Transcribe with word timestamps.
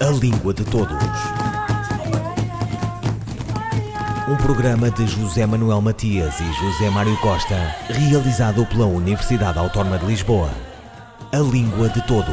A 0.00 0.10
Língua 0.10 0.54
de 0.54 0.64
Todos. 0.64 0.96
Um 4.28 4.36
programa 4.36 4.92
de 4.92 5.04
José 5.06 5.44
Manuel 5.44 5.80
Matias 5.80 6.38
e 6.38 6.44
José 6.44 6.88
Mário 6.88 7.16
Costa, 7.16 7.74
realizado 7.88 8.64
pela 8.66 8.86
Universidade 8.86 9.58
Autónoma 9.58 9.98
de 9.98 10.06
Lisboa. 10.06 10.50
A 11.32 11.38
Língua 11.38 11.88
de 11.88 12.00
Todos. 12.06 12.28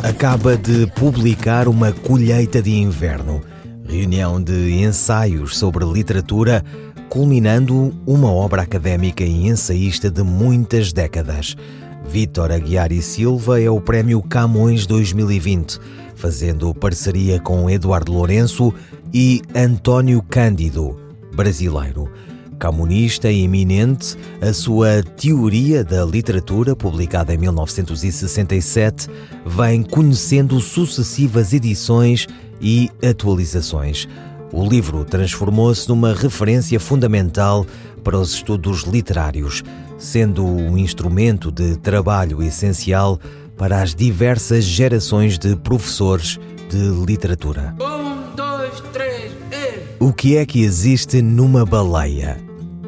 Acaba 0.00 0.56
de 0.56 0.86
publicar 0.94 1.66
uma 1.66 1.90
colheita 1.90 2.62
de 2.62 2.70
inverno, 2.70 3.42
reunião 3.94 4.42
de 4.42 4.72
ensaios 4.72 5.56
sobre 5.56 5.84
literatura, 5.84 6.64
culminando 7.08 7.94
uma 8.04 8.30
obra 8.30 8.62
académica 8.62 9.22
e 9.22 9.46
ensaísta 9.46 10.10
de 10.10 10.22
muitas 10.24 10.92
décadas. 10.92 11.56
Vítor 12.04 12.50
Aguiar 12.50 12.90
e 12.90 13.00
Silva 13.00 13.60
é 13.60 13.70
o 13.70 13.80
Prémio 13.80 14.20
Camões 14.20 14.84
2020, 14.84 15.78
fazendo 16.16 16.74
parceria 16.74 17.38
com 17.38 17.70
Eduardo 17.70 18.12
Lourenço 18.12 18.74
e 19.12 19.40
António 19.54 20.20
Cândido, 20.22 20.98
brasileiro. 21.32 22.10
Camunista 22.58 23.30
e 23.30 23.44
eminente, 23.44 24.16
a 24.40 24.52
sua 24.52 25.02
Teoria 25.02 25.84
da 25.84 26.04
Literatura, 26.04 26.74
publicada 26.74 27.34
em 27.34 27.38
1967, 27.38 29.08
vem 29.44 29.82
conhecendo 29.82 30.60
sucessivas 30.60 31.52
edições 31.52 32.26
e 32.60 32.90
atualizações. 33.02 34.08
O 34.52 34.64
livro 34.64 35.04
transformou-se 35.04 35.88
numa 35.88 36.14
referência 36.14 36.78
fundamental 36.78 37.66
para 38.04 38.18
os 38.18 38.34
estudos 38.34 38.82
literários, 38.82 39.64
sendo 39.98 40.44
um 40.44 40.78
instrumento 40.78 41.50
de 41.50 41.76
trabalho 41.76 42.42
essencial 42.42 43.18
para 43.56 43.82
as 43.82 43.94
diversas 43.94 44.64
gerações 44.64 45.38
de 45.38 45.56
professores 45.56 46.38
de 46.68 46.88
literatura. 47.04 47.74
Um, 47.80 48.36
dois, 48.36 48.80
três, 48.92 49.32
e... 49.50 50.04
O 50.04 50.12
que 50.12 50.36
é 50.36 50.46
que 50.46 50.62
existe 50.62 51.20
numa 51.22 51.64
baleia? 51.64 52.36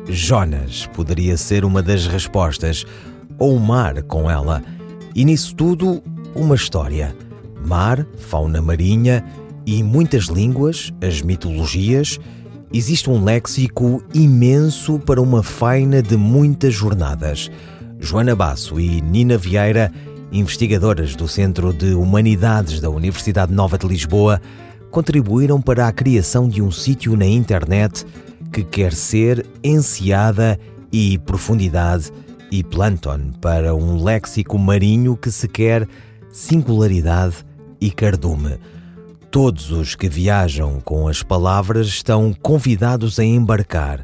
Jonas 0.08 0.86
poderia 0.94 1.36
ser 1.36 1.64
uma 1.64 1.82
das 1.82 2.06
respostas, 2.06 2.84
ou 3.38 3.56
o 3.56 3.60
mar 3.60 4.02
com 4.02 4.30
ela. 4.30 4.62
E 5.14 5.24
nisso 5.24 5.54
tudo, 5.54 6.02
uma 6.34 6.54
história. 6.54 7.14
Mar, 7.64 8.06
fauna 8.18 8.62
marinha 8.62 9.24
e 9.66 9.82
muitas 9.82 10.26
línguas, 10.26 10.92
as 11.02 11.20
mitologias. 11.20 12.18
Existe 12.72 13.10
um 13.10 13.22
léxico 13.22 14.02
imenso 14.14 14.98
para 15.00 15.20
uma 15.20 15.42
faina 15.42 16.00
de 16.00 16.16
muitas 16.16 16.72
jornadas. 16.72 17.50
Joana 17.98 18.36
Basso 18.36 18.78
e 18.78 19.00
Nina 19.00 19.36
Vieira, 19.36 19.92
investigadoras 20.30 21.16
do 21.16 21.26
Centro 21.26 21.72
de 21.72 21.94
Humanidades 21.94 22.80
da 22.80 22.88
Universidade 22.88 23.52
Nova 23.52 23.76
de 23.76 23.86
Lisboa, 23.86 24.40
contribuíram 24.90 25.60
para 25.60 25.88
a 25.88 25.92
criação 25.92 26.48
de 26.48 26.62
um 26.62 26.70
sítio 26.70 27.16
na 27.16 27.26
internet 27.26 28.04
que 28.52 28.62
quer 28.62 28.92
ser 28.92 29.44
enseada 29.62 30.58
e 30.92 31.18
profundidade 31.18 32.12
e 32.50 32.62
plâncton 32.62 33.32
para 33.40 33.74
um 33.74 34.02
léxico 34.02 34.58
marinho 34.58 35.16
que 35.16 35.30
se 35.30 35.48
quer 35.48 35.86
singularidade 36.30 37.36
e 37.80 37.90
cardume. 37.90 38.58
Todos 39.36 39.70
os 39.70 39.94
que 39.94 40.08
viajam 40.08 40.80
com 40.80 41.06
as 41.06 41.22
palavras 41.22 41.88
estão 41.88 42.32
convidados 42.32 43.18
a 43.18 43.22
embarcar 43.22 44.02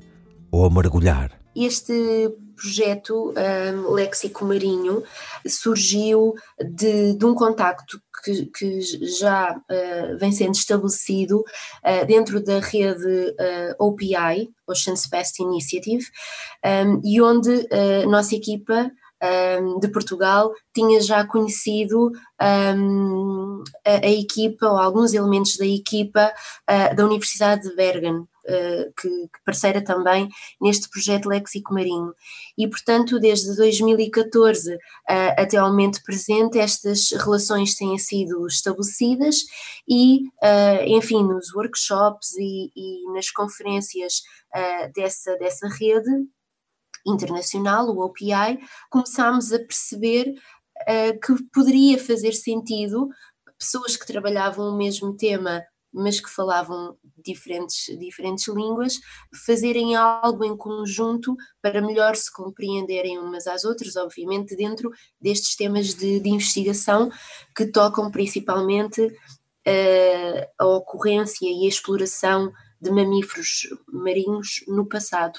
ou 0.50 0.66
a 0.66 0.68
mergulhar. 0.68 1.40
Este 1.56 2.30
projeto 2.54 3.32
um, 3.32 3.92
Léxico 3.92 4.44
Marinho 4.44 5.02
surgiu 5.48 6.34
de, 6.62 7.14
de 7.14 7.24
um 7.24 7.34
contacto 7.34 7.98
que, 8.22 8.44
que 8.44 8.80
já 9.18 9.56
uh, 9.56 10.18
vem 10.18 10.32
sendo 10.32 10.52
estabelecido 10.52 11.38
uh, 11.38 12.06
dentro 12.06 12.44
da 12.44 12.60
rede 12.60 13.30
uh, 13.30 13.86
OPI, 13.86 14.50
Ocean's 14.68 15.06
Best 15.06 15.42
Initiative, 15.42 16.04
um, 16.62 17.00
e 17.02 17.22
onde 17.22 17.66
a 17.72 18.06
nossa 18.06 18.36
equipa 18.36 18.90
um, 19.22 19.78
de 19.78 19.88
Portugal 19.88 20.52
tinha 20.74 21.00
já 21.00 21.24
conhecido 21.24 22.10
um, 22.76 23.62
a, 23.86 24.06
a, 24.06 24.10
equipa 24.10 24.66
ou 24.66 24.78
alguns 24.78 25.14
elementos 25.14 25.56
da 25.56 25.66
equipa 25.66 26.32
uh, 26.68 26.96
da 26.96 27.04
Universidade 27.04 27.68
de 27.68 27.76
Bergen, 27.76 28.16
uh, 28.16 28.92
que, 29.00 29.08
que, 29.08 29.44
parceira 29.44 29.82
também 29.82 30.28
neste 30.60 30.88
projeto 30.90 31.28
Léxico 31.28 31.72
Marinho. 31.72 32.12
E, 32.58 32.66
portanto, 32.66 33.20
desde 33.20 33.54
2014 33.56 34.74
uh, 34.74 34.78
até 35.38 35.56
ao 35.56 35.70
momento 35.70 36.02
presente, 36.02 36.58
estas 36.58 37.10
relações 37.12 37.76
têm 37.76 37.96
sido 37.98 38.46
estabelecidas 38.46 39.36
e, 39.88 40.22
enfim, 40.86 41.22
nos 41.22 41.54
workshops 41.54 42.32
e, 42.38 42.70
e 42.74 43.12
nas 43.12 43.30
conferências 43.30 44.22
dessa, 44.94 45.36
dessa 45.36 45.68
rede, 45.68 46.26
internacional, 47.06 47.88
o 47.88 48.04
OPI, 48.04 48.58
começámos 48.90 49.52
a 49.52 49.58
perceber 49.58 50.34
uh, 50.82 51.20
que 51.20 51.42
poderia 51.52 51.98
fazer 51.98 52.32
sentido 52.32 53.08
pessoas 53.58 53.96
que 53.96 54.06
trabalhavam 54.06 54.68
o 54.68 54.76
mesmo 54.76 55.16
tema 55.16 55.62
mas 55.92 56.18
que 56.18 56.30
falavam 56.30 56.96
diferentes, 57.22 57.86
diferentes 57.98 58.48
línguas, 58.48 58.98
fazerem 59.44 59.94
algo 59.94 60.42
em 60.44 60.56
conjunto 60.56 61.36
para 61.60 61.82
melhor 61.82 62.16
se 62.16 62.32
compreenderem 62.32 63.18
umas 63.18 63.46
às 63.46 63.64
outras, 63.64 63.96
obviamente, 63.96 64.56
dentro 64.56 64.90
destes 65.20 65.54
temas 65.54 65.94
de, 65.94 66.18
de 66.18 66.30
investigação 66.30 67.10
que 67.54 67.66
tocam 67.66 68.10
principalmente 68.10 69.02
uh, 69.02 70.48
a 70.58 70.66
ocorrência 70.66 71.46
e 71.46 71.66
a 71.66 71.68
exploração 71.68 72.50
de 72.80 72.90
mamíferos 72.90 73.68
marinhos 73.86 74.64
no 74.66 74.88
passado 74.88 75.38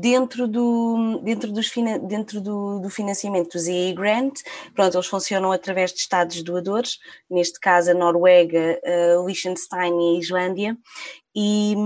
dentro 0.00 0.48
do, 0.48 1.20
dentro 1.22 1.52
dos, 1.52 1.70
dentro 2.08 2.40
do, 2.40 2.80
do 2.80 2.90
financiamento 2.90 3.52
do 3.52 3.58
ZE 3.58 3.92
Grant, 3.92 4.40
pronto, 4.74 4.96
eles 4.96 5.06
funcionam 5.06 5.52
através 5.52 5.92
de 5.92 6.00
estados 6.00 6.42
doadores, 6.42 6.98
neste 7.30 7.60
caso 7.60 7.92
a 7.92 7.94
Noruega, 7.94 8.80
a 8.84 9.24
Liechtenstein 9.24 9.92
e 9.92 10.16
a 10.16 10.20
Islândia, 10.20 10.76
e, 11.34 11.76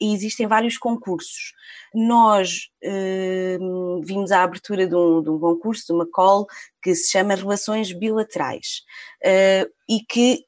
e 0.00 0.14
existem 0.14 0.46
vários 0.46 0.78
concursos. 0.78 1.52
Nós 1.94 2.70
eh, 2.82 3.58
vimos 4.02 4.32
a 4.32 4.42
abertura 4.42 4.86
de 4.86 4.94
um, 4.94 5.22
de 5.22 5.28
um, 5.28 5.38
concurso, 5.38 5.86
de 5.86 5.92
uma 5.92 6.06
call, 6.10 6.46
que 6.82 6.94
se 6.94 7.10
chama 7.10 7.34
Relações 7.34 7.92
Bilaterais, 7.92 8.82
eh, 9.22 9.68
e 9.86 10.00
que 10.00 10.46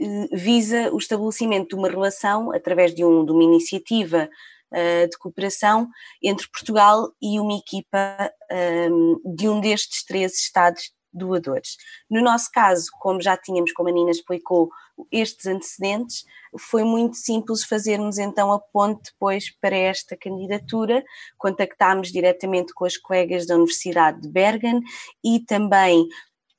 eh, 0.00 0.28
visa 0.32 0.90
o 0.92 0.98
estabelecimento 0.98 1.70
de 1.70 1.74
uma 1.74 1.90
relação 1.90 2.50
através 2.52 2.94
de, 2.94 3.04
um, 3.04 3.26
de 3.26 3.32
uma 3.32 3.44
iniciativa 3.44 4.30
de 4.70 5.18
cooperação 5.18 5.88
entre 6.22 6.48
Portugal 6.50 7.10
e 7.22 7.40
uma 7.40 7.56
equipa 7.56 8.30
ehm, 8.50 9.16
de 9.24 9.48
um 9.48 9.60
destes 9.60 10.04
três 10.04 10.34
Estados 10.34 10.92
doadores. 11.12 11.76
No 12.10 12.22
nosso 12.22 12.50
caso, 12.52 12.86
como 13.00 13.20
já 13.20 13.36
tínhamos, 13.36 13.72
como 13.72 13.88
a 13.88 13.92
Nina 13.92 14.10
explicou, 14.10 14.70
estes 15.12 15.46
antecedentes, 15.46 16.24
foi 16.58 16.82
muito 16.84 17.16
simples 17.16 17.64
fazermos 17.64 18.18
então 18.18 18.52
a 18.52 18.58
ponte 18.58 19.12
depois 19.12 19.50
para 19.60 19.76
esta 19.76 20.16
candidatura. 20.16 21.04
Contactámos 21.36 22.10
diretamente 22.10 22.72
com 22.74 22.84
as 22.84 22.96
colegas 22.96 23.46
da 23.46 23.54
Universidade 23.54 24.20
de 24.20 24.28
Bergen 24.28 24.80
e 25.24 25.40
também 25.40 26.06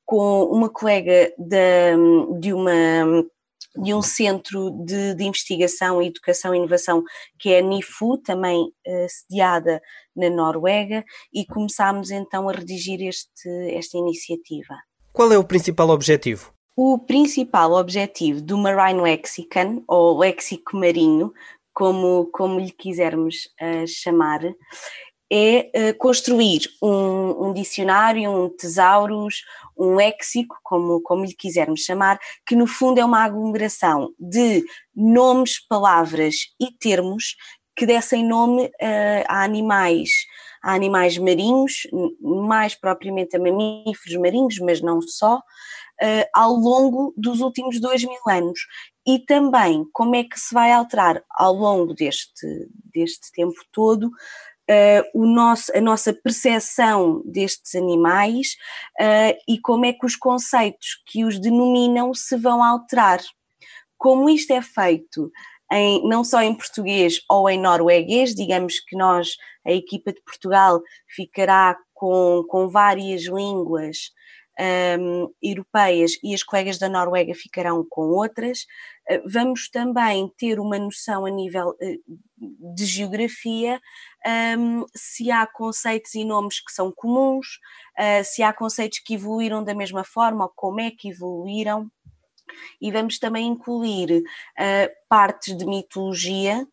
com 0.05 0.43
uma 0.45 0.69
colega 0.69 1.33
de, 1.37 2.39
de 2.39 2.53
uma 2.53 3.23
de 3.75 3.94
um 3.94 4.02
centro 4.02 4.72
de, 4.85 5.13
de, 5.16 5.24
investigação, 5.24 6.01
educação 6.01 6.54
e 6.54 6.57
inovação 6.57 7.04
que 7.38 7.50
é 7.54 7.60
a 7.60 7.62
NIFU, 7.62 8.18
também 8.18 8.62
uh, 8.62 9.07
sediada 9.07 9.81
na 10.16 10.30
Noruega, 10.30 11.04
e 11.33 11.45
começámos 11.45 12.12
então 12.12 12.50
a 12.50 12.51
redigir 12.51 13.01
este, 13.01 13.50
esta 13.74 13.98
iniciativa. 13.98 14.75
Qual 15.13 15.31
é 15.31 15.38
o 15.38 15.44
principal 15.44 15.89
objetivo? 15.89 16.54
O 16.75 16.98
principal 16.98 17.74
objetivo 17.74 18.42
do 18.42 18.57
Marine 18.57 19.01
Lexicon, 19.01 19.83
ou 19.88 20.18
léxico 20.18 20.77
marinho, 20.77 21.33
como, 21.74 22.30
como 22.31 22.60
lhe 22.60 22.72
quisermos 22.72 23.50
uh, 23.62 23.88
chamar, 23.88 24.42
é 25.31 25.69
uh, 25.75 25.97
construir 25.97 26.61
um, 26.81 27.47
um, 27.49 27.53
dicionário, 27.53 28.31
um 28.31 28.49
tesauros, 28.49 29.43
um 29.77 29.95
léxico, 29.95 30.57
como, 30.63 31.01
como 31.01 31.23
lhe 31.23 31.33
quisermos 31.33 31.81
chamar, 31.81 32.19
que 32.45 32.55
no 32.55 32.65
fundo 32.65 32.99
é 32.99 33.05
uma 33.05 33.23
aglomeração 33.23 34.11
de 34.19 34.65
nomes, 34.95 35.59
palavras 35.59 36.35
e 36.59 36.71
termos 36.71 37.35
que 37.75 37.85
dessem 37.85 38.27
nome 38.27 38.65
uh, 38.65 39.25
a 39.27 39.43
animais, 39.43 40.09
a 40.61 40.73
animais 40.73 41.17
marinhos, 41.17 41.87
mais 42.19 42.75
propriamente 42.75 43.37
a 43.37 43.39
mamíferos 43.39 44.19
marinhos, 44.19 44.59
mas 44.59 44.81
não 44.81 45.01
só, 45.01 45.37
uh, 45.37 46.25
ao 46.33 46.53
longo 46.55 47.13
dos 47.15 47.39
últimos 47.39 47.79
dois 47.79 48.03
mil 48.03 48.19
anos. 48.27 48.59
e 49.07 49.19
também 49.19 49.85
como 49.93 50.15
é 50.15 50.23
que 50.23 50.39
se 50.39 50.53
vai 50.53 50.71
alterar 50.71 51.23
ao 51.31 51.53
longo 51.53 51.93
deste, 51.93 52.45
deste 52.93 53.31
tempo 53.31 53.55
todo 53.71 54.11
uh, 54.69 55.10
o 55.13 55.25
nosso, 55.25 55.75
a 55.75 55.81
nossa 55.81 56.13
percepção 56.13 57.21
destes 57.25 57.75
animais 57.75 58.56
uh, 59.01 59.38
e 59.48 59.60
como 59.60 59.86
é 59.86 59.94
que 59.94 60.06
os 60.06 60.16
conceitos 60.16 61.01
que 61.07 61.25
os 61.25 61.39
denominam 61.39 62.13
se 62.13 62.38
vão 62.38 62.63
alterar. 62.63 63.19
Como 63.98 64.30
isto 64.30 64.51
é 64.51 64.62
feito 64.62 65.31
em, 65.71 66.07
não 66.07 66.24
só 66.24 66.42
em 66.42 66.56
português 66.56 67.21
ou 67.30 67.50
em 67.50 67.60
norueguês, 67.60 68.33
digamos 68.33 68.80
que 68.80 68.95
nós, 68.95 69.36
a 69.66 69.71
equipa 69.71 70.13
de 70.13 70.21
Portugal, 70.21 70.81
ficará 71.07 71.77
com, 71.94 72.44
com 72.48 72.69
várias 72.69 73.24
línguas 73.24 74.12
um, 74.59 75.33
europeias 75.41 76.11
e 76.21 76.33
as 76.33 76.44
colegas 76.44 76.77
da 76.77 76.89
Noruega 76.89 77.33
ficarão 77.33 77.85
com 77.89 78.09
outras. 78.09 78.65
Uh, 79.09 79.21
vamos 79.25 79.69
também 79.69 80.31
ter 80.38 80.59
uma 80.59 80.77
noção 80.77 81.25
a 81.25 81.29
nível 81.29 81.69
uh, 81.69 82.75
de 82.75 82.85
geografia, 82.85 83.81
um, 84.57 84.85
se 84.94 85.31
há 85.31 85.47
conceitos 85.47 86.13
e 86.15 86.25
nomes 86.25 86.59
que 86.59 86.71
são 86.71 86.91
comuns, 86.91 87.59
uh, 87.97 88.23
se 88.23 88.44
há 88.44 88.51
conceitos 88.51 89.00
que 89.00 89.13
evoluíram 89.13 89.63
da 89.63 89.73
mesma 89.73 90.03
forma 90.03 90.44
ou 90.44 90.51
como 90.53 90.81
é 90.81 90.91
que 90.91 91.09
evoluíram. 91.09 91.89
E 92.81 92.91
vamos 92.91 93.19
também 93.19 93.45
incluir 93.45 94.23
partes 95.07 95.55
de 95.55 95.67
mitologia, 95.67 96.67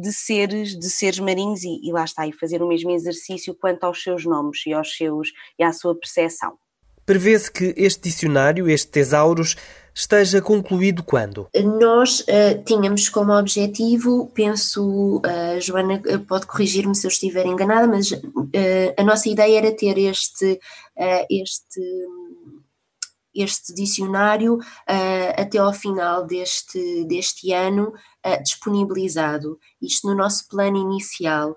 de 0.00 0.12
seres 0.12 0.76
de 0.76 0.90
seres 0.90 1.20
marinhos 1.20 1.62
e, 1.62 1.80
e, 1.84 1.92
lá 1.92 2.02
está 2.04 2.26
e 2.26 2.32
fazer 2.32 2.60
o 2.60 2.66
mesmo 2.66 2.90
exercício 2.90 3.54
quanto 3.54 3.84
aos 3.84 4.02
seus 4.02 4.24
nomes 4.24 4.66
e 4.66 4.72
aos 4.72 4.96
seus 4.96 5.28
e 5.56 5.62
à 5.62 5.72
sua 5.72 5.94
percepção. 5.94 6.58
Prevê-se 7.04 7.50
que 7.50 7.74
este 7.76 8.02
dicionário, 8.02 8.68
este 8.68 8.90
Tesauros, 8.90 9.56
esteja 9.94 10.40
concluído 10.40 11.02
quando? 11.02 11.48
Nós 11.80 12.20
uh, 12.20 12.62
tínhamos 12.64 13.08
como 13.08 13.32
objetivo, 13.32 14.30
penso, 14.34 15.18
uh, 15.18 15.60
Joana 15.60 16.00
pode 16.26 16.46
corrigir-me 16.46 16.94
se 16.94 17.06
eu 17.06 17.10
estiver 17.10 17.46
enganada, 17.46 17.86
mas 17.86 18.10
uh, 18.12 18.20
a 18.96 19.02
nossa 19.02 19.28
ideia 19.28 19.58
era 19.58 19.76
ter 19.76 19.98
este, 19.98 20.60
este, 21.30 21.80
este 23.34 23.74
dicionário 23.74 24.58
até 25.36 25.58
ao 25.58 25.72
final 25.72 26.26
deste, 26.26 27.04
deste 27.04 27.52
ano 27.52 27.92
disponibilizado. 28.42 29.58
Isto 29.80 30.08
no 30.08 30.14
nosso 30.14 30.48
plano 30.48 30.76
inicial. 30.76 31.56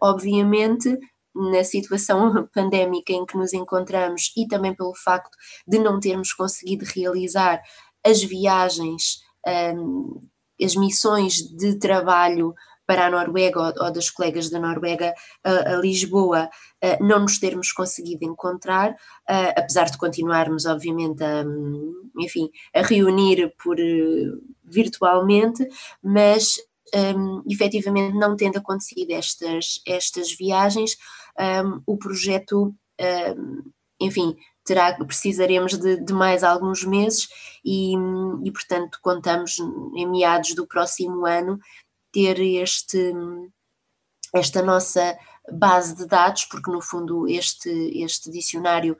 obviamente, 0.00 0.98
na 1.36 1.62
situação 1.64 2.48
pandémica 2.54 3.12
em 3.12 3.26
que 3.26 3.36
nos 3.36 3.52
encontramos 3.52 4.32
e 4.36 4.46
também 4.46 4.74
pelo 4.74 4.94
facto 4.94 5.36
de 5.66 5.78
não 5.78 6.00
termos 6.00 6.32
conseguido 6.32 6.84
realizar 6.84 7.62
as 8.04 8.22
viagens, 8.22 9.20
um, 9.76 10.22
as 10.60 10.74
missões 10.74 11.34
de 11.34 11.78
trabalho 11.78 12.54
para 12.86 13.06
a 13.06 13.10
Noruega 13.10 13.60
ou, 13.60 13.84
ou 13.84 13.92
das 13.92 14.08
colegas 14.10 14.48
da 14.48 14.60
Noruega 14.60 15.12
a, 15.42 15.74
a 15.74 15.76
Lisboa, 15.76 16.48
uh, 16.84 17.04
não 17.04 17.20
nos 17.20 17.38
termos 17.38 17.72
conseguido 17.72 18.24
encontrar, 18.24 18.92
uh, 18.92 19.52
apesar 19.56 19.90
de 19.90 19.98
continuarmos, 19.98 20.64
obviamente, 20.66 21.22
a, 21.22 21.44
enfim, 22.18 22.48
a 22.72 22.82
reunir 22.82 23.52
por 23.62 23.76
uh, 23.76 24.40
virtualmente, 24.64 25.66
mas 26.02 26.54
um, 26.94 27.42
efetivamente 27.50 28.16
não 28.16 28.36
tendo 28.36 28.58
acontecido 28.58 29.10
estas, 29.10 29.80
estas 29.86 30.32
viagens, 30.36 30.96
um, 31.38 31.82
o 31.86 31.96
projeto, 31.96 32.74
um, 33.36 33.62
enfim, 34.00 34.36
terá, 34.64 34.92
precisaremos 35.04 35.78
de, 35.78 35.96
de, 35.96 36.12
mais 36.12 36.42
alguns 36.42 36.84
meses 36.84 37.28
e, 37.64 37.94
e, 38.44 38.50
portanto, 38.50 38.98
contamos 39.00 39.58
em 39.94 40.06
meados 40.06 40.54
do 40.54 40.66
próximo 40.66 41.24
ano 41.24 41.58
ter 42.12 42.40
este, 42.40 43.12
esta 44.34 44.62
nossa 44.62 45.16
base 45.52 45.94
de 45.94 46.06
dados, 46.06 46.44
porque 46.44 46.70
no 46.70 46.80
fundo 46.80 47.28
este, 47.28 47.70
este 48.02 48.30
dicionário 48.30 48.96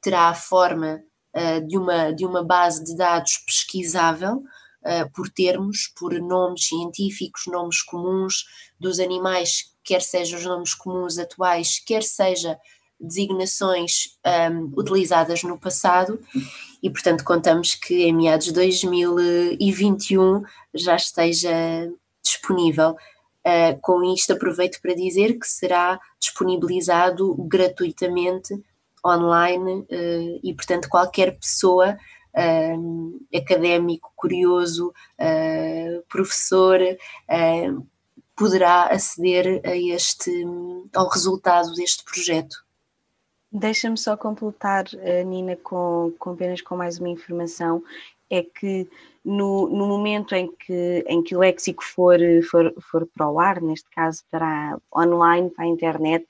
terá 0.00 0.28
a 0.28 0.34
forma 0.34 1.02
uh, 1.34 1.66
de, 1.66 1.76
uma, 1.76 2.12
de 2.12 2.24
uma 2.24 2.44
base 2.44 2.84
de 2.84 2.96
dados 2.96 3.38
pesquisável, 3.38 4.36
uh, 4.36 5.10
por 5.14 5.28
termos, 5.30 5.92
por 5.98 6.12
nomes 6.20 6.68
científicos, 6.68 7.42
nomes 7.46 7.82
comuns 7.82 8.44
dos 8.78 9.00
animais, 9.00 9.74
quer 9.88 10.02
sejam 10.02 10.38
os 10.38 10.44
nomes 10.44 10.74
comuns 10.74 11.16
atuais, 11.16 11.80
quer 11.84 12.02
seja 12.02 12.58
designações 13.00 14.18
um, 14.52 14.72
utilizadas 14.76 15.42
no 15.42 15.58
passado 15.58 16.20
e, 16.82 16.90
portanto, 16.90 17.24
contamos 17.24 17.74
que 17.74 18.02
em 18.04 18.12
meados 18.12 18.46
de 18.46 18.52
2021 18.52 20.42
já 20.74 20.94
esteja 20.96 21.50
disponível. 22.22 22.96
Uh, 23.46 23.80
com 23.80 24.04
isto, 24.12 24.34
aproveito 24.34 24.78
para 24.82 24.94
dizer 24.94 25.38
que 25.38 25.46
será 25.46 25.98
disponibilizado 26.20 27.34
gratuitamente 27.48 28.52
online 29.06 29.86
uh, 29.90 30.40
e, 30.42 30.52
portanto, 30.54 30.88
qualquer 30.90 31.38
pessoa 31.38 31.96
uh, 32.36 33.26
académico, 33.34 34.12
curioso, 34.14 34.92
uh, 35.18 36.02
professor, 36.10 36.78
uh, 36.82 37.86
poderá 38.38 38.84
aceder 38.84 39.60
a 39.64 39.76
este, 39.76 40.30
ao 40.94 41.08
resultado 41.08 41.74
deste 41.74 42.04
projeto. 42.04 42.56
Deixa-me 43.50 43.96
só 43.96 44.16
completar, 44.16 44.84
Nina, 45.26 45.56
com, 45.56 46.12
com 46.18 46.30
apenas 46.30 46.60
com 46.60 46.76
mais 46.76 46.98
uma 46.98 47.08
informação, 47.08 47.82
é 48.30 48.42
que 48.42 48.86
no, 49.24 49.68
no 49.68 49.86
momento 49.86 50.34
em 50.34 50.50
que, 50.54 51.04
em 51.06 51.22
que 51.22 51.34
o 51.34 51.40
léxico 51.40 51.82
for, 51.82 52.18
for, 52.50 52.74
for 52.80 53.06
para 53.06 53.28
o 53.28 53.40
ar, 53.40 53.60
neste 53.60 53.88
caso 53.90 54.22
para 54.30 54.78
online, 54.94 55.50
para 55.50 55.64
a 55.64 55.68
internet, 55.68 56.26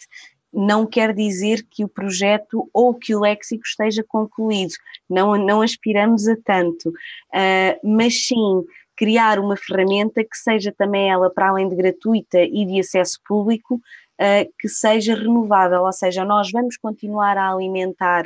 não 0.52 0.86
quer 0.86 1.12
dizer 1.12 1.66
que 1.68 1.84
o 1.84 1.88
projeto 1.88 2.68
ou 2.72 2.94
que 2.94 3.14
o 3.14 3.20
léxico 3.20 3.64
esteja 3.66 4.02
concluído, 4.06 4.72
não, 5.08 5.36
não 5.36 5.60
aspiramos 5.60 6.26
a 6.26 6.36
tanto, 6.36 6.88
uh, 6.88 7.78
mas 7.82 8.26
sim 8.26 8.64
criar 8.98 9.38
uma 9.38 9.56
ferramenta 9.56 10.24
que 10.24 10.36
seja 10.36 10.74
também 10.76 11.08
ela, 11.08 11.30
para 11.30 11.50
além 11.50 11.68
de 11.68 11.76
gratuita 11.76 12.42
e 12.42 12.66
de 12.66 12.80
acesso 12.80 13.20
público, 13.24 13.76
uh, 13.76 14.52
que 14.58 14.68
seja 14.68 15.14
renovável, 15.14 15.82
ou 15.82 15.92
seja, 15.92 16.24
nós 16.24 16.50
vamos 16.50 16.76
continuar 16.76 17.38
a 17.38 17.52
alimentar 17.52 18.24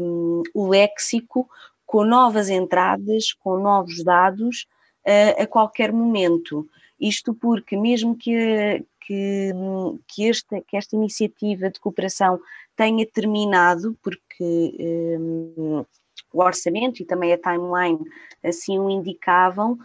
um, 0.00 0.44
o 0.54 0.68
léxico 0.68 1.48
com 1.84 2.04
novas 2.04 2.48
entradas, 2.48 3.32
com 3.32 3.58
novos 3.58 4.04
dados 4.04 4.66
uh, 5.04 5.42
a 5.42 5.46
qualquer 5.48 5.92
momento. 5.92 6.64
Isto 7.00 7.34
porque, 7.34 7.76
mesmo 7.76 8.16
que, 8.16 8.84
que, 9.00 9.50
que, 10.06 10.28
esta, 10.28 10.60
que 10.60 10.76
esta 10.76 10.94
iniciativa 10.94 11.68
de 11.68 11.80
cooperação 11.80 12.38
tenha 12.76 13.04
terminado, 13.04 13.98
porque 14.00 15.18
um, 15.18 15.84
o 16.32 16.42
orçamento 16.42 17.02
e 17.02 17.06
também 17.06 17.32
a 17.32 17.38
timeline 17.38 18.00
assim 18.42 18.78
o 18.78 18.90
indicavam, 18.90 19.78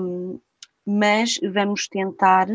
um, 0.00 0.38
mas 0.84 1.38
vamos 1.52 1.88
tentar 1.88 2.48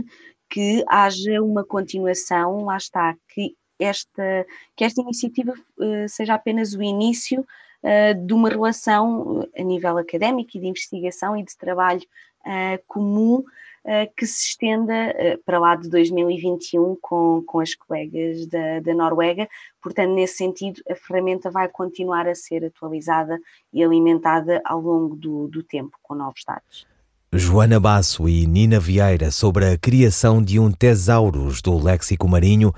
que 0.50 0.84
haja 0.88 1.42
uma 1.42 1.64
continuação, 1.64 2.66
lá 2.66 2.78
está, 2.78 3.16
que 3.30 3.56
esta, 3.80 4.46
que 4.76 4.84
esta 4.84 5.02
iniciativa 5.02 5.54
uh, 5.54 6.08
seja 6.08 6.36
apenas 6.36 6.74
o 6.74 6.84
início 6.84 7.42
uh, 7.42 8.26
de 8.26 8.34
uma 8.34 8.50
relação 8.50 9.48
a 9.58 9.64
nível 9.64 9.98
académico 9.98 10.52
e 10.56 10.60
de 10.60 10.68
investigação 10.68 11.36
e 11.36 11.44
de 11.44 11.58
trabalho 11.58 12.04
uh, 12.46 12.84
comum 12.88 13.44
eh, 13.44 13.48
que 14.16 14.26
se 14.26 14.48
estenda 14.48 14.94
eh, 14.94 15.38
para 15.46 15.60
lá 15.60 15.76
de 15.76 15.90
2021 15.90 16.98
com, 17.02 17.44
com 17.46 17.60
as 17.60 17.76
colegas 17.76 18.48
da, 18.48 18.80
da 18.80 18.94
Noruega. 18.94 19.48
Portanto, 19.82 20.14
nesse 20.14 20.38
sentido, 20.38 20.82
a 20.90 20.96
ferramenta 20.96 21.52
vai 21.52 21.68
continuar 21.68 22.28
a 22.28 22.36
ser 22.36 22.64
atualizada 22.66 23.38
e 23.74 23.84
alimentada 23.84 24.62
ao 24.66 24.80
longo 24.80 25.16
do, 25.16 25.48
do 25.48 25.62
tempo 25.62 25.98
com 26.02 26.16
novos 26.16 26.42
dados. 26.48 26.88
Joana 27.34 27.80
Basso 27.80 28.30
e 28.30 28.46
Nina 28.46 28.80
Vieira 28.80 29.32
sobre 29.32 29.66
a 29.66 29.78
criação 29.78 30.42
de 30.42 30.60
um 30.60 30.72
Tesaurus 30.72 31.62
do 31.62 31.84
Léxico 31.84 32.28
Marinho, 32.28 32.72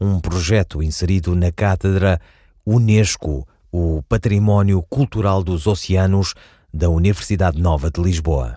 um 0.00 0.18
projeto 0.18 0.82
inserido 0.82 1.36
na 1.36 1.52
cátedra 1.52 2.20
Unesco, 2.64 3.46
o 3.70 4.02
Património 4.08 4.82
Cultural 4.88 5.44
dos 5.44 5.66
Oceanos, 5.66 6.34
da 6.72 6.88
Universidade 6.88 7.60
Nova 7.60 7.90
de 7.90 8.00
Lisboa. 8.00 8.56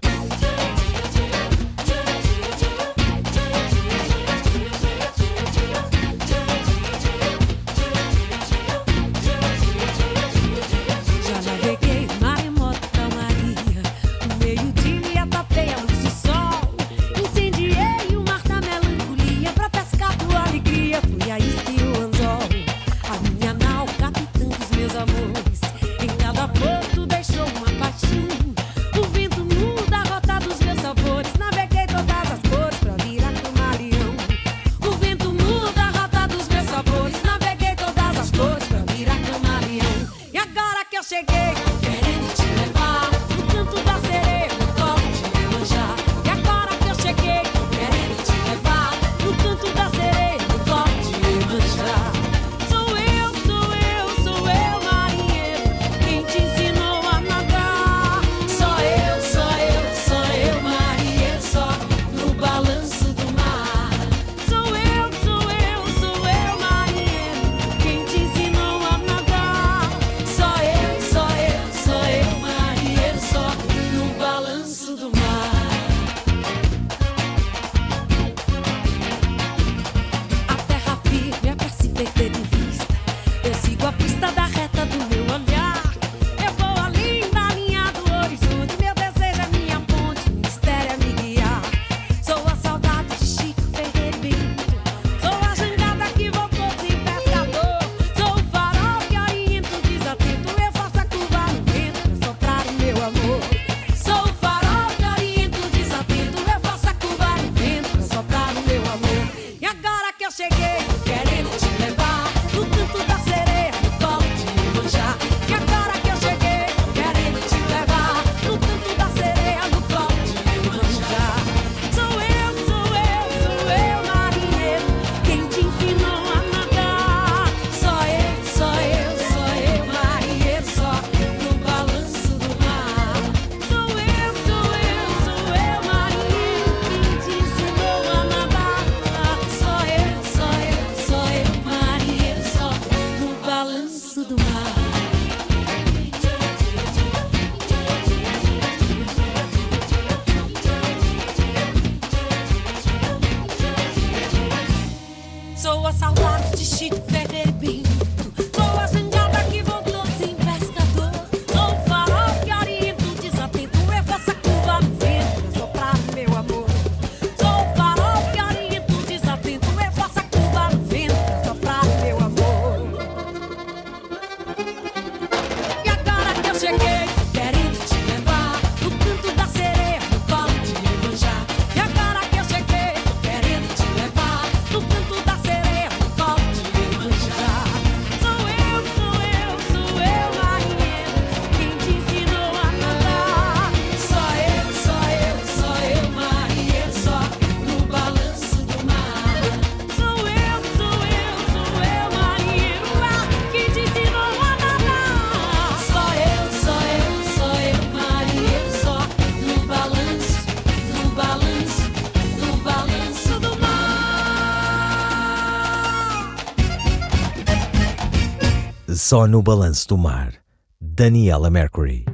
Só 219.03 219.25
no 219.25 219.41
balanço 219.41 219.87
do 219.87 219.97
mar. 219.97 220.31
Daniela 220.79 221.49
Mercury. 221.49 222.05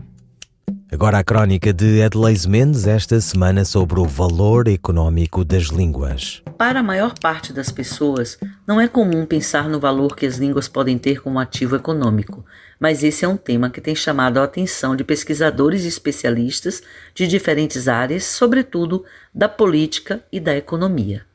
Agora 0.89 1.19
a 1.19 1.23
crónica 1.23 1.73
de 1.73 2.01
Adelaide 2.01 2.47
Mendes 2.47 2.87
esta 2.87 3.19
semana 3.19 3.65
sobre 3.65 3.99
o 3.99 4.05
valor 4.05 4.69
econômico 4.69 5.43
das 5.43 5.63
línguas. 5.63 6.41
Para 6.57 6.79
a 6.79 6.83
maior 6.83 7.13
parte 7.19 7.51
das 7.51 7.69
pessoas, 7.69 8.39
não 8.65 8.79
é 8.79 8.87
comum 8.87 9.25
pensar 9.25 9.67
no 9.67 9.81
valor 9.81 10.15
que 10.15 10.25
as 10.25 10.37
línguas 10.37 10.69
podem 10.69 10.97
ter 10.97 11.21
como 11.21 11.39
ativo 11.39 11.75
econômico, 11.75 12.45
mas 12.79 13.03
esse 13.03 13.25
é 13.25 13.27
um 13.27 13.35
tema 13.35 13.69
que 13.69 13.81
tem 13.81 13.93
chamado 13.93 14.37
a 14.37 14.45
atenção 14.45 14.95
de 14.95 15.03
pesquisadores 15.03 15.83
e 15.83 15.89
especialistas 15.89 16.81
de 17.13 17.27
diferentes 17.27 17.89
áreas, 17.89 18.23
sobretudo 18.23 19.03
da 19.35 19.49
política 19.49 20.23
e 20.31 20.39
da 20.39 20.55
economia. 20.55 21.27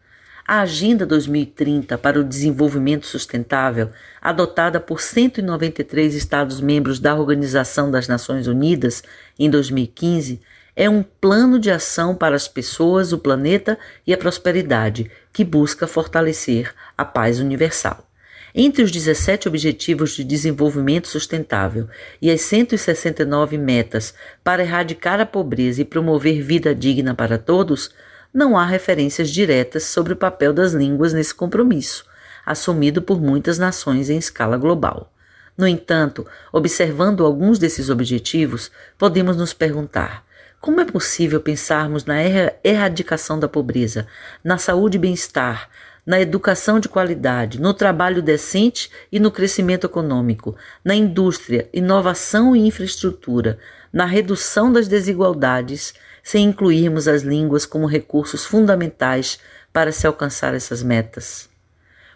A 0.47 0.63
Agenda 0.63 1.07
2030 1.07 1.97
para 1.99 2.19
o 2.19 2.25
Desenvolvimento 2.25 3.07
Sustentável, 3.07 3.91
adotada 4.21 4.81
por 4.81 5.01
193 5.01 6.17
Estados-membros 6.17 6.99
da 6.99 7.15
Organização 7.15 7.93
das 7.93 8.09
Nações 8.09 8.49
Unidas 8.49 9.05
em 9.39 9.49
2015, 9.49 10.41
é 10.75 10.91
um 10.91 11.03
plano 11.03 11.61
de 11.61 11.71
ação 11.71 12.15
para 12.15 12.35
as 12.35 12.49
pessoas, 12.49 13.13
o 13.13 13.19
planeta 13.19 13.79
e 14.05 14.13
a 14.13 14.19
prosperidade 14.19 15.09
que 15.33 15.45
busca 15.45 15.87
fortalecer 15.87 16.75
a 16.99 17.05
paz 17.05 17.39
universal. 17.39 18.09
Entre 18.53 18.83
os 18.83 18.91
17 18.91 19.47
Objetivos 19.47 20.11
de 20.11 20.25
Desenvolvimento 20.25 21.07
Sustentável 21.07 21.89
e 22.21 22.31
as 22.31 22.41
169 22.41 23.57
metas 23.57 24.13
para 24.43 24.63
erradicar 24.63 25.21
a 25.21 25.27
pobreza 25.27 25.83
e 25.83 25.85
promover 25.85 26.43
vida 26.43 26.75
digna 26.75 27.15
para 27.15 27.39
todos, 27.39 27.91
não 28.33 28.57
há 28.57 28.65
referências 28.65 29.31
diretas 29.31 29.85
sobre 29.85 30.13
o 30.13 30.17
papel 30.17 30.53
das 30.53 30.73
línguas 30.73 31.13
nesse 31.13 31.35
compromisso, 31.35 32.05
assumido 32.47 33.03
por 33.03 33.21
muitas 33.21 33.59
nações 33.59 34.09
em 34.09 34.17
escala 34.17 34.57
global. 34.57 35.13
No 35.57 35.67
entanto, 35.67 36.27
observando 36.51 37.27
alguns 37.27 37.59
desses 37.59 37.91
objetivos, 37.91 38.71
podemos 38.97 39.37
nos 39.37 39.53
perguntar: 39.53 40.25
como 40.61 40.81
é 40.81 40.85
possível 40.85 41.41
pensarmos 41.41 42.05
na 42.05 42.17
erradicação 42.65 43.39
da 43.39 43.49
pobreza, 43.49 44.07
na 44.43 44.57
saúde 44.57 44.97
e 44.97 45.01
bem-estar, 45.01 45.69
na 46.07 46.21
educação 46.21 46.81
de 46.81 46.89
qualidade, 46.89 47.61
no 47.61 47.75
trabalho 47.75 48.23
decente 48.23 48.91
e 49.11 49.21
no 49.21 49.31
crescimento 49.31 49.87
econômico, 49.87 50.57
na 50.85 50.95
indústria, 50.95 51.69
inovação 51.73 52.57
e 52.57 52.67
infraestrutura, 52.67 53.59
na 53.93 54.07
redução 54.07 54.73
das 54.73 54.89
desigualdades 54.89 55.95
sem 56.23 56.45
incluirmos 56.45 57.09
as 57.09 57.23
línguas 57.23 57.65
como 57.65 57.87
recursos 57.87 58.45
fundamentais 58.45 59.39
para 59.73 59.93
se 59.93 60.07
alcançar 60.07 60.55
essas 60.55 60.83
metas. 60.83 61.49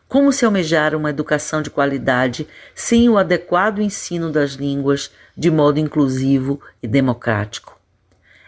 Como 0.09 0.33
se 0.33 0.45
almejar 0.45 0.95
uma 0.95 1.11
educação 1.11 1.61
de 1.61 1.71
qualidade 1.71 2.47
sem 2.75 3.09
o 3.09 3.19
adequado 3.19 3.81
ensino 3.81 4.31
das 4.31 4.53
línguas 4.53 5.11
de 5.37 5.51
modo 5.51 5.81
inclusivo 5.81 6.61
e 6.81 6.87
democrático? 6.87 7.77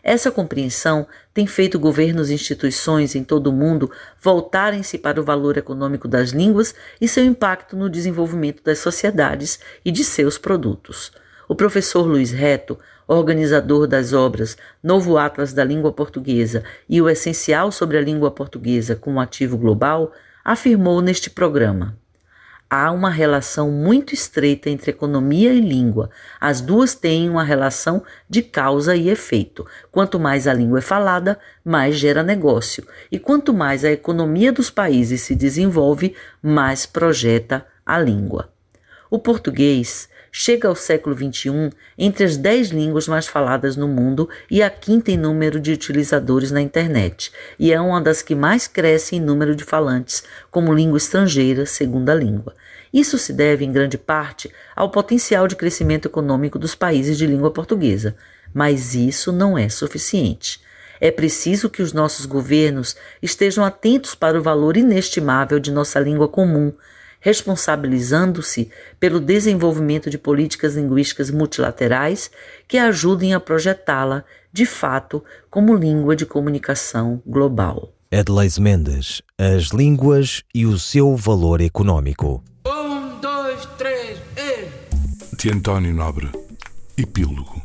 Essa 0.02 0.30
compreensão 0.30 1.06
tem 1.34 1.46
feito 1.46 1.78
governos 1.78 2.30
e 2.30 2.34
instituições 2.34 3.14
em 3.14 3.24
todo 3.24 3.48
o 3.48 3.52
mundo 3.52 3.90
voltarem-se 4.22 4.96
para 4.98 5.20
o 5.20 5.24
valor 5.24 5.58
econômico 5.58 6.06
das 6.06 6.30
línguas 6.30 6.74
e 7.00 7.08
seu 7.08 7.24
impacto 7.24 7.76
no 7.76 7.90
desenvolvimento 7.90 8.62
das 8.62 8.78
sociedades 8.78 9.58
e 9.84 9.90
de 9.90 10.04
seus 10.04 10.38
produtos. 10.38 11.12
O 11.48 11.54
professor 11.54 12.06
Luiz 12.06 12.30
Reto 12.30 12.78
organizador 13.08 13.86
das 13.86 14.12
obras 14.12 14.56
Novo 14.82 15.16
Atlas 15.16 15.54
da 15.54 15.64
Língua 15.64 15.90
Portuguesa 15.90 16.62
e 16.86 17.00
o 17.00 17.08
Essencial 17.08 17.72
sobre 17.72 17.96
a 17.96 18.02
Língua 18.02 18.30
Portuguesa 18.30 18.94
como 18.94 19.18
Ativo 19.18 19.56
Global, 19.56 20.12
afirmou 20.44 21.00
neste 21.00 21.30
programa. 21.30 21.96
Há 22.70 22.92
uma 22.92 23.08
relação 23.08 23.70
muito 23.70 24.12
estreita 24.12 24.68
entre 24.68 24.90
economia 24.90 25.54
e 25.54 25.60
língua. 25.60 26.10
As 26.38 26.60
duas 26.60 26.94
têm 26.94 27.30
uma 27.30 27.42
relação 27.42 28.02
de 28.28 28.42
causa 28.42 28.94
e 28.94 29.08
efeito. 29.08 29.66
Quanto 29.90 30.20
mais 30.20 30.46
a 30.46 30.52
língua 30.52 30.80
é 30.80 30.82
falada, 30.82 31.38
mais 31.64 31.96
gera 31.96 32.22
negócio. 32.22 32.86
E 33.10 33.18
quanto 33.18 33.54
mais 33.54 33.86
a 33.86 33.90
economia 33.90 34.52
dos 34.52 34.68
países 34.68 35.22
se 35.22 35.34
desenvolve, 35.34 36.14
mais 36.42 36.84
projeta 36.84 37.64
a 37.86 37.98
língua. 37.98 38.52
O 39.10 39.18
português 39.18 40.08
chega 40.30 40.68
ao 40.68 40.74
século 40.74 41.16
XXI 41.16 41.70
entre 41.96 42.24
as 42.24 42.36
dez 42.36 42.68
línguas 42.68 43.08
mais 43.08 43.26
faladas 43.26 43.74
no 43.74 43.88
mundo 43.88 44.28
e 44.50 44.62
a 44.62 44.68
quinta 44.68 45.10
em 45.10 45.16
número 45.16 45.58
de 45.58 45.72
utilizadores 45.72 46.50
na 46.50 46.60
internet, 46.60 47.32
e 47.58 47.72
é 47.72 47.80
uma 47.80 48.00
das 48.00 48.20
que 48.20 48.34
mais 48.34 48.66
cresce 48.66 49.16
em 49.16 49.20
número 49.20 49.56
de 49.56 49.64
falantes 49.64 50.22
como 50.50 50.74
língua 50.74 50.98
estrangeira, 50.98 51.64
segunda 51.64 52.14
língua. 52.14 52.54
Isso 52.92 53.16
se 53.18 53.32
deve, 53.32 53.64
em 53.64 53.72
grande 53.72 53.96
parte, 53.96 54.52
ao 54.76 54.90
potencial 54.90 55.48
de 55.48 55.56
crescimento 55.56 56.06
econômico 56.06 56.58
dos 56.58 56.74
países 56.74 57.16
de 57.16 57.26
língua 57.26 57.50
portuguesa, 57.50 58.14
mas 58.52 58.94
isso 58.94 59.32
não 59.32 59.56
é 59.56 59.68
suficiente. 59.68 60.60
É 61.00 61.10
preciso 61.10 61.70
que 61.70 61.82
os 61.82 61.92
nossos 61.92 62.26
governos 62.26 62.96
estejam 63.22 63.64
atentos 63.64 64.14
para 64.14 64.38
o 64.38 64.42
valor 64.42 64.76
inestimável 64.76 65.58
de 65.58 65.70
nossa 65.70 66.00
língua 66.00 66.28
comum, 66.28 66.72
responsabilizando-se 67.20 68.70
pelo 68.98 69.20
desenvolvimento 69.20 70.08
de 70.08 70.18
políticas 70.18 70.74
linguísticas 70.76 71.30
multilaterais 71.30 72.30
que 72.66 72.78
ajudem 72.78 73.34
a 73.34 73.40
projetá-la, 73.40 74.24
de 74.52 74.64
fato, 74.64 75.22
como 75.50 75.74
língua 75.74 76.14
de 76.14 76.24
comunicação 76.24 77.22
global. 77.26 77.92
Edleis 78.10 78.58
Mendes, 78.58 79.20
as 79.36 79.64
línguas 79.64 80.42
e 80.54 80.64
o 80.64 80.78
seu 80.78 81.14
valor 81.14 81.60
econômico. 81.60 82.42
Um, 82.66 83.20
dois, 83.20 83.66
três, 83.76 84.18
e... 84.36 85.36
De 85.36 85.50
António 85.50 85.94
Nobre, 85.94 86.30
Epílogo. 86.96 87.60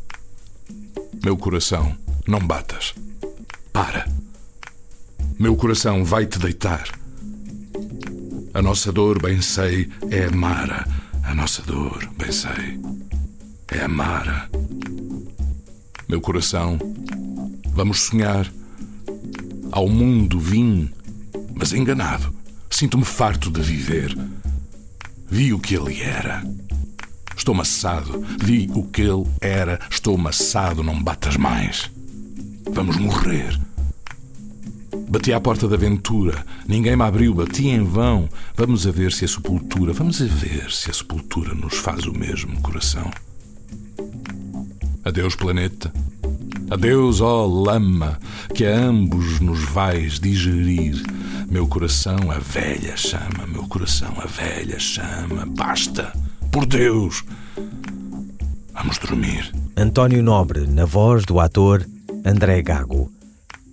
Meu 1.24 1.38
coração, 1.38 1.96
não 2.28 2.40
batas. 2.40 2.94
Para. 3.72 4.06
Meu 5.40 5.56
coração 5.56 6.04
vai 6.04 6.26
te 6.26 6.38
deitar. 6.38 6.84
A 8.54 8.62
nossa 8.62 8.92
dor, 8.92 9.20
bem 9.20 9.42
sei, 9.42 9.90
é 10.12 10.26
amara. 10.26 10.88
A 11.24 11.34
nossa 11.34 11.64
dor, 11.64 12.08
bem 12.18 12.32
sei, 12.32 12.80
é 13.72 13.84
amara. 13.84 14.48
Meu 16.08 16.22
coração, 16.22 16.78
vamos 17.74 18.02
sonhar. 18.02 18.48
Ao 19.72 19.90
mundo 19.90 20.40
vim, 20.40 20.92
mas 21.56 21.74
enganado. 21.74 22.32
Sinto-me 22.70 23.04
farto 23.04 23.50
de 23.50 23.60
viver. 23.60 24.16
Vi 25.28 25.52
o 25.52 25.58
que 25.58 25.74
ele 25.74 26.02
era. 26.02 26.44
Estou 27.36 27.56
maçado. 27.56 28.24
Vi 28.40 28.70
o 28.76 28.84
que 28.84 29.02
ele 29.02 29.26
era. 29.42 29.80
Estou 29.90 30.16
maçado. 30.16 30.84
Não 30.84 31.02
batas 31.02 31.38
mais. 31.38 31.90
Vamos 32.72 32.98
morrer. 32.98 33.60
Bati 34.96 35.34
à 35.34 35.40
porta 35.40 35.68
da 35.68 35.76
aventura. 35.76 36.46
Ninguém 36.68 36.96
me 36.96 37.04
abriu. 37.04 37.34
Bati 37.34 37.68
em 37.68 37.84
vão. 37.84 38.30
Vamos 38.56 38.86
a 38.86 38.92
ver 38.92 39.12
se 39.12 39.26
a 39.26 39.28
sepultura. 39.28 39.94
Vamos 39.94 40.22
a 40.22 40.26
ver 40.26 40.72
se 40.72 40.90
a 40.90 40.94
sepultura 40.94 41.54
nos 41.54 41.76
faz 41.78 42.06
o 42.06 42.14
mesmo 42.14 42.62
coração. 42.62 43.10
Adeus, 45.04 45.36
planeta. 45.36 45.92
Adeus, 46.70 47.22
ó 47.22 47.46
lama, 47.46 48.20
que 48.54 48.66
a 48.66 48.76
ambos 48.76 49.40
nos 49.40 49.64
vais 49.64 50.20
digerir. 50.20 51.02
Meu 51.50 51.68
coração, 51.68 52.32
a 52.32 52.40
velha 52.40 52.96
chama. 52.96 53.46
Meu 53.48 53.68
coração, 53.68 54.14
a 54.18 54.26
velha 54.26 54.80
chama. 54.80 55.46
Basta! 55.46 56.14
Por 56.52 56.66
Deus! 56.66 57.24
Vamos 58.74 58.98
dormir. 58.98 59.52
António 59.76 60.24
Nobre, 60.24 60.68
na 60.68 60.86
voz 60.86 61.26
do 61.26 61.40
ator 61.40 61.86
André 62.26 62.62
Gago. 62.62 63.12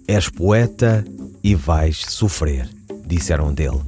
És 0.07 0.29
poeta 0.29 1.05
e 1.42 1.55
vais 1.55 2.05
sofrer, 2.09 2.68
disseram 3.07 3.53
dele. 3.53 3.81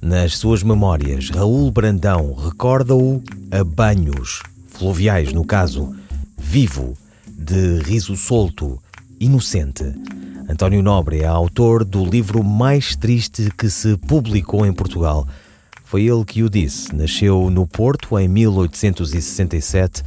Nas 0.00 0.36
suas 0.36 0.62
memórias, 0.62 1.30
Raul 1.30 1.70
Brandão 1.70 2.32
recorda-o 2.34 3.22
a 3.50 3.64
banhos, 3.64 4.42
fluviais 4.68 5.32
no 5.32 5.44
caso, 5.44 5.94
vivo, 6.36 6.96
de 7.26 7.78
riso 7.80 8.16
solto, 8.16 8.80
inocente. 9.18 9.84
António 10.48 10.82
Nobre 10.82 11.20
é 11.20 11.26
autor 11.26 11.84
do 11.84 12.04
livro 12.04 12.42
mais 12.42 12.96
triste 12.96 13.50
que 13.56 13.68
se 13.68 13.96
publicou 13.96 14.64
em 14.64 14.72
Portugal. 14.72 15.26
Foi 15.84 16.04
ele 16.04 16.24
que 16.24 16.42
o 16.42 16.48
disse. 16.48 16.94
Nasceu 16.94 17.50
no 17.50 17.66
Porto 17.66 18.18
em 18.18 18.28
1867 18.28 20.02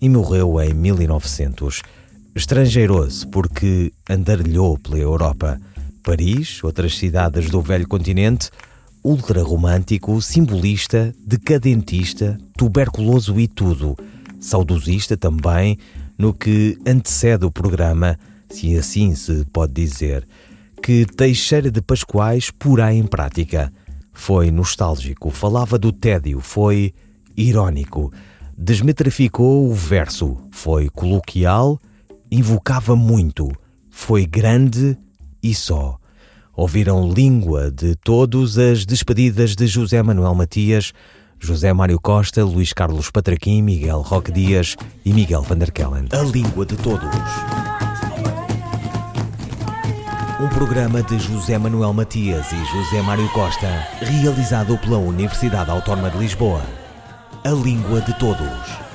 e 0.00 0.08
morreu 0.08 0.60
em 0.60 0.72
1900. 0.72 1.82
Estrangeirou-se 2.34 3.26
porque 3.26 3.92
andarilhou 4.08 4.78
pela 4.78 4.98
Europa. 4.98 5.60
Paris, 6.06 6.62
outras 6.62 6.96
cidades 6.96 7.50
do 7.50 7.60
velho 7.60 7.88
continente, 7.88 8.48
ultra-romântico, 9.02 10.22
simbolista, 10.22 11.12
decadentista, 11.18 12.38
tuberculoso 12.56 13.40
e 13.40 13.48
tudo. 13.48 13.96
Saudosista 14.38 15.16
também, 15.16 15.76
no 16.16 16.32
que 16.32 16.78
antecede 16.86 17.44
o 17.44 17.50
programa, 17.50 18.16
se 18.48 18.78
assim 18.78 19.16
se 19.16 19.44
pode 19.46 19.72
dizer, 19.72 20.24
que 20.80 21.04
Teixeira 21.04 21.72
de 21.72 21.82
Pascoais 21.82 22.52
porá 22.52 22.94
em 22.94 23.04
prática. 23.04 23.72
Foi 24.12 24.52
nostálgico, 24.52 25.28
falava 25.30 25.76
do 25.76 25.90
tédio, 25.90 26.38
foi 26.38 26.94
irónico, 27.36 28.12
desmetrificou 28.56 29.68
o 29.68 29.74
verso, 29.74 30.36
foi 30.52 30.88
coloquial, 30.88 31.80
invocava 32.30 32.94
muito, 32.94 33.50
foi 33.90 34.24
grande 34.24 34.96
e 35.50 35.54
só. 35.54 35.98
Ouviram 36.54 37.12
língua 37.12 37.70
de 37.70 37.94
todos 37.96 38.58
as 38.58 38.84
despedidas 38.84 39.54
de 39.54 39.68
José 39.68 40.02
Manuel 40.02 40.34
Matias, 40.34 40.92
José 41.38 41.72
Mário 41.72 42.00
Costa, 42.00 42.42
Luís 42.42 42.72
Carlos 42.72 43.10
Patraquim, 43.10 43.62
Miguel 43.62 44.00
Roque 44.00 44.32
Dias 44.32 44.76
e 45.04 45.12
Miguel 45.12 45.42
van 45.42 45.58
der 45.58 45.70
Kellen. 45.70 46.08
A 46.12 46.22
língua 46.22 46.64
de 46.64 46.76
todos. 46.76 47.04
Um 50.40 50.48
programa 50.48 51.02
de 51.02 51.18
José 51.18 51.58
Manuel 51.58 51.92
Matias 51.92 52.50
e 52.52 52.56
José 52.56 53.02
Mário 53.02 53.28
Costa, 53.30 53.86
realizado 54.00 54.76
pela 54.78 54.98
Universidade 54.98 55.70
Autónoma 55.70 56.10
de 56.10 56.18
Lisboa. 56.18 56.62
A 57.44 57.50
língua 57.50 58.00
de 58.00 58.12
todos. 58.18 58.85